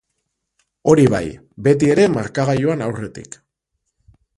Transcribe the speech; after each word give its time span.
Hori 0.93 1.05
bai, 1.15 1.21
beti 1.69 1.93
ere 1.97 2.09
markagailuan 2.17 2.87
aurretik. 2.91 3.43